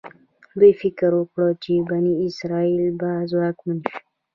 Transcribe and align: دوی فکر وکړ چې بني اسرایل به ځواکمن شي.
دوی 0.59 0.73
فکر 0.81 1.09
وکړ 1.15 1.41
چې 1.63 1.71
بني 1.89 2.13
اسرایل 2.27 2.83
به 2.99 3.11
ځواکمن 3.31 3.77
شي. 3.89 3.97